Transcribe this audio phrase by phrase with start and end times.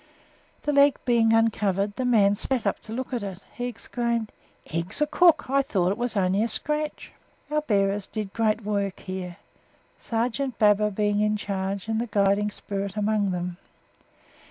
[0.63, 3.45] The leg being uncovered, the man sat up to look at it.
[3.53, 4.31] He exclaimed
[4.73, 5.47] "Eggs a cook!
[5.47, 7.11] I thought it was only a scratch!"
[7.51, 9.37] Our bearers did great work here,
[9.99, 13.57] Sergeant Baber being in charge and the guiding spirit amongst them.